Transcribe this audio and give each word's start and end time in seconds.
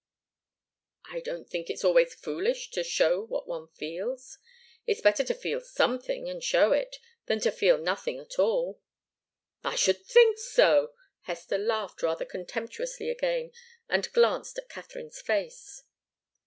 "I 1.11 1.19
don't 1.19 1.47
think 1.47 1.69
it's 1.69 1.83
always 1.83 2.15
foolish 2.15 2.71
to 2.71 2.83
show 2.83 3.21
what 3.23 3.47
one 3.47 3.67
feels. 3.67 4.39
It's 4.87 4.99
better 4.99 5.23
to 5.25 5.33
feel 5.35 5.59
something, 5.61 6.27
and 6.27 6.43
show 6.43 6.71
it, 6.71 6.95
than 7.27 7.39
to 7.41 7.51
feel 7.51 7.77
nothing 7.77 8.17
at 8.19 8.39
all." 8.39 8.81
"I 9.63 9.75
should 9.75 10.03
think 10.03 10.39
so!" 10.39 10.95
Hester 11.25 11.59
laughed 11.59 12.01
rather 12.01 12.25
contemptuously 12.25 13.11
again, 13.11 13.51
and 13.87 14.11
glanced 14.11 14.57
at 14.57 14.69
Katharine's 14.69 15.21
face. 15.21 15.83